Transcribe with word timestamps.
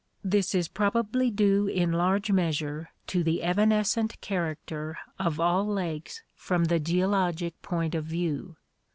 This 0.23 0.55
is 0.55 0.67
probably 0.67 1.29
due 1.29 1.67
in 1.67 1.91
large 1.91 2.31
measure 2.31 2.89
to 3.05 3.23
the 3.23 3.43
evanescent 3.43 4.19
character 4.19 4.97
of 5.19 5.39
all 5.39 5.63
lakes 5.67 6.23
from 6.33 6.63
the 6.63 6.79
geologic 6.79 7.61
point 7.61 7.93
of 7.93 8.05
view. 8.05 8.57